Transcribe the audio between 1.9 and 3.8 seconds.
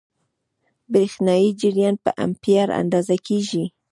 په امپیر اندازه کېږي.